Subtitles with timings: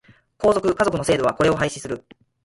[0.39, 2.03] 皇族、華族の制度はこれを廃止する。